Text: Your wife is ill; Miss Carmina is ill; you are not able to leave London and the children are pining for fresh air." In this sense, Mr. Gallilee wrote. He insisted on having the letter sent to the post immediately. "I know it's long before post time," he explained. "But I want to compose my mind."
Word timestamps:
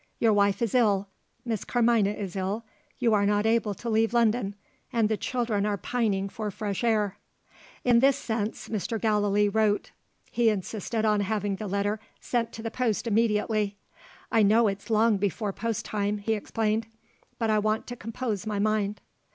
Your 0.17 0.33
wife 0.33 0.63
is 0.63 0.73
ill; 0.73 1.09
Miss 1.45 1.63
Carmina 1.63 2.09
is 2.09 2.35
ill; 2.35 2.65
you 2.97 3.13
are 3.13 3.27
not 3.27 3.45
able 3.45 3.75
to 3.75 3.87
leave 3.87 4.15
London 4.15 4.55
and 4.91 5.09
the 5.09 5.15
children 5.15 5.63
are 5.67 5.77
pining 5.77 6.27
for 6.27 6.49
fresh 6.49 6.83
air." 6.83 7.19
In 7.83 7.99
this 7.99 8.17
sense, 8.17 8.67
Mr. 8.67 8.99
Gallilee 8.99 9.47
wrote. 9.47 9.91
He 10.31 10.49
insisted 10.49 11.05
on 11.05 11.19
having 11.19 11.57
the 11.57 11.67
letter 11.67 11.99
sent 12.19 12.51
to 12.53 12.63
the 12.63 12.71
post 12.71 13.05
immediately. 13.05 13.77
"I 14.31 14.41
know 14.41 14.67
it's 14.67 14.89
long 14.89 15.17
before 15.17 15.53
post 15.53 15.85
time," 15.85 16.17
he 16.17 16.33
explained. 16.33 16.87
"But 17.37 17.51
I 17.51 17.59
want 17.59 17.85
to 17.85 17.95
compose 17.95 18.47
my 18.47 18.57
mind." 18.57 19.01